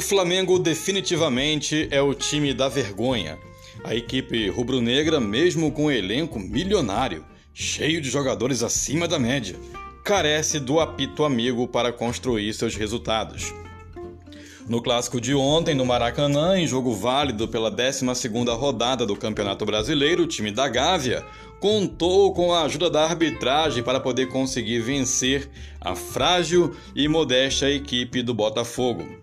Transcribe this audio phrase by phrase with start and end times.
[0.00, 3.38] O Flamengo definitivamente é o time da vergonha.
[3.84, 7.22] A equipe rubro-negra, mesmo com um elenco milionário,
[7.52, 9.56] cheio de jogadores acima da média,
[10.02, 13.52] carece do apito amigo para construir seus resultados.
[14.66, 20.22] No clássico de ontem, no Maracanã, em jogo válido pela 12ª rodada do Campeonato Brasileiro,
[20.22, 21.26] o time da Gávea
[21.60, 28.22] contou com a ajuda da arbitragem para poder conseguir vencer a frágil e modesta equipe
[28.22, 29.19] do Botafogo.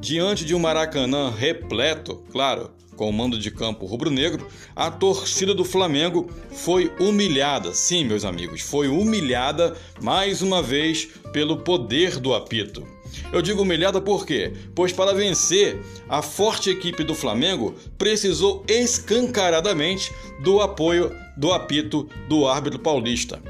[0.00, 5.64] Diante de um Maracanã repleto, claro, com o mando de campo rubro-negro, a torcida do
[5.64, 7.74] Flamengo foi humilhada.
[7.74, 12.86] Sim, meus amigos, foi humilhada mais uma vez pelo poder do apito.
[13.32, 14.52] Eu digo humilhada por quê?
[14.72, 22.46] Pois para vencer, a forte equipe do Flamengo precisou escancaradamente do apoio do apito do
[22.46, 23.42] árbitro paulista.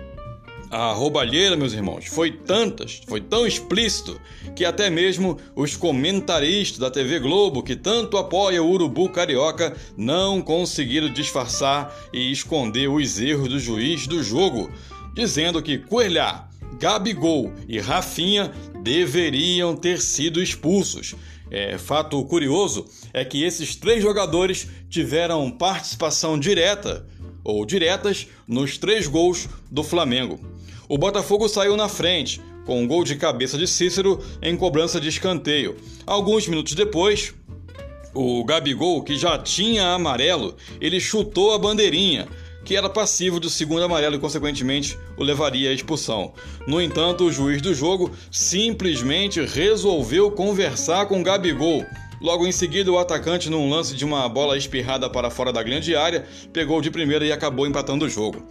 [0.70, 4.20] A roubalheira, meus irmãos, foi tantas, foi tão explícito,
[4.54, 10.42] que até mesmo os comentaristas da TV Globo, que tanto apoia o Urubu Carioca, não
[10.42, 14.70] conseguiram disfarçar e esconder os erros do juiz do jogo,
[15.14, 21.14] dizendo que Coelhar, Gabigol e Rafinha deveriam ter sido expulsos.
[21.50, 27.06] É, fato curioso é que esses três jogadores tiveram participação direta
[27.42, 30.57] ou diretas nos três gols do Flamengo.
[30.88, 35.06] O Botafogo saiu na frente, com um gol de cabeça de Cícero em cobrança de
[35.06, 35.76] escanteio.
[36.06, 37.34] Alguns minutos depois,
[38.14, 42.26] o Gabigol, que já tinha amarelo, ele chutou a bandeirinha,
[42.64, 46.32] que era passivo do segundo amarelo e, consequentemente, o levaria à expulsão.
[46.66, 51.84] No entanto, o juiz do jogo simplesmente resolveu conversar com Gabigol.
[52.20, 55.94] Logo em seguida, o atacante, num lance de uma bola espirrada para fora da grande
[55.94, 58.44] área, pegou de primeira e acabou empatando o jogo.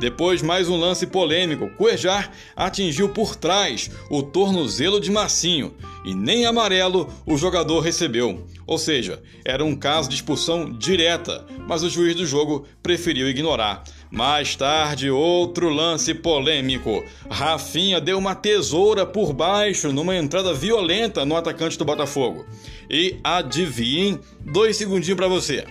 [0.00, 1.70] Depois, mais um lance polêmico.
[1.76, 8.44] Cuejar atingiu por trás o tornozelo de Massinho e nem amarelo o jogador recebeu.
[8.66, 13.84] Ou seja, era um caso de expulsão direta, mas o juiz do jogo preferiu ignorar.
[14.12, 17.02] Mais tarde, outro lance polêmico.
[17.30, 22.44] Rafinha deu uma tesoura por baixo numa entrada violenta no atacante do Botafogo.
[22.90, 25.64] E adivinhem, dois segundinhos para você.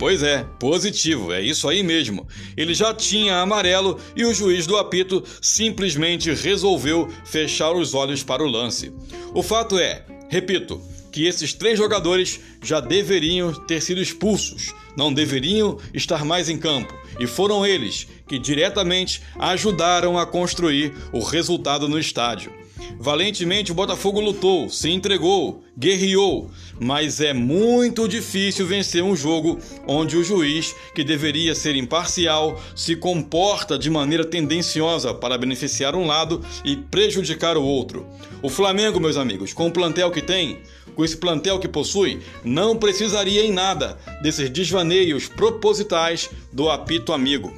[0.00, 2.26] Pois é, positivo, é isso aí mesmo.
[2.56, 8.42] Ele já tinha amarelo e o juiz do apito simplesmente resolveu fechar os olhos para
[8.42, 8.90] o lance.
[9.34, 10.80] O fato é, repito,
[11.12, 16.94] que esses três jogadores já deveriam ter sido expulsos, não deveriam estar mais em campo,
[17.18, 22.52] e foram eles que diretamente ajudaram a construir o resultado no estádio.
[22.98, 30.16] Valentemente o Botafogo lutou, se entregou, guerreou, mas é muito difícil vencer um jogo onde
[30.16, 36.44] o juiz, que deveria ser imparcial, se comporta de maneira tendenciosa para beneficiar um lado
[36.64, 38.06] e prejudicar o outro.
[38.42, 40.58] O Flamengo, meus amigos, com o plantel que tem,
[40.94, 44.50] com esse plantel que possui, não precisaria em nada desses
[44.80, 47.52] desvaneios propositais do apito amigo.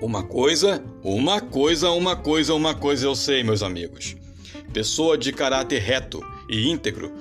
[0.00, 4.16] Uma coisa, uma coisa, uma coisa, uma coisa eu sei, meus amigos
[4.74, 7.12] pessoa de caráter reto e íntegro,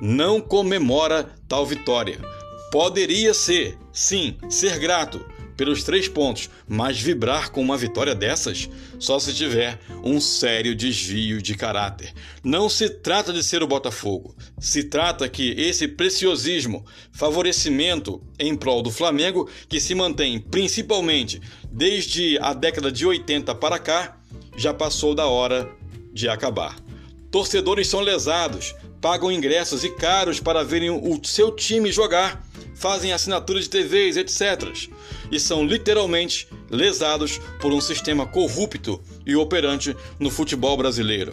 [0.00, 2.18] não comemora tal vitória.
[2.70, 5.20] Poderia ser, sim, ser grato
[5.60, 8.66] pelos três pontos, mas vibrar com uma vitória dessas
[8.98, 12.14] só se tiver um sério desvio de caráter.
[12.42, 16.82] Não se trata de ser o Botafogo, se trata que esse preciosismo,
[17.12, 23.78] favorecimento em prol do Flamengo, que se mantém principalmente desde a década de 80 para
[23.78, 24.16] cá,
[24.56, 25.70] já passou da hora
[26.10, 26.74] de acabar.
[27.30, 32.44] Torcedores são lesados, pagam ingressos e caros para verem o seu time jogar,
[32.74, 34.90] fazem assinatura de TVs, etc.
[35.30, 41.32] E são literalmente lesados por um sistema corrupto e operante no futebol brasileiro.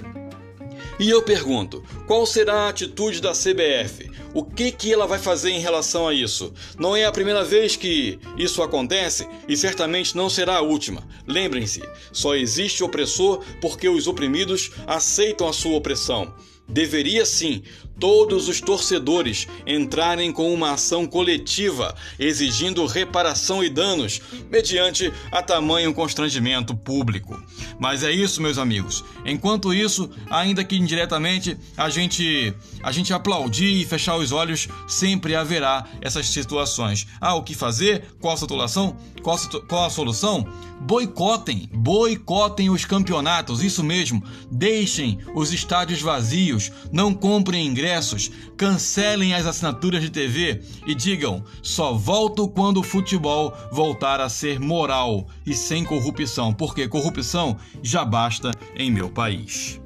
[0.99, 4.09] E eu pergunto, qual será a atitude da CBF?
[4.33, 6.51] O que, que ela vai fazer em relação a isso?
[6.77, 11.07] Não é a primeira vez que isso acontece e certamente não será a última.
[11.27, 16.33] Lembrem-se, só existe opressor porque os oprimidos aceitam a sua opressão.
[16.67, 17.63] Deveria sim
[17.99, 25.93] todos os torcedores entrarem com uma ação coletiva exigindo reparação e danos mediante a tamanho
[25.93, 27.39] constrangimento público.
[27.79, 29.03] Mas é isso, meus amigos.
[29.25, 35.35] Enquanto isso, ainda que indiretamente a gente a gente aplaudir e fechar os olhos, sempre
[35.35, 37.07] haverá essas situações.
[37.19, 38.05] Ah, o que fazer?
[38.19, 38.95] Qual a situação?
[39.21, 40.47] Qual, qual a solução?
[40.79, 44.23] Boicotem, boicotem os campeonatos, isso mesmo.
[44.51, 51.93] Deixem os estádios vazios, não comprem ingressos, cancelem as assinaturas de TV e digam: só
[51.93, 58.51] volto quando o futebol voltar a ser moral e sem corrupção, porque corrupção já basta
[58.75, 59.79] em meu país.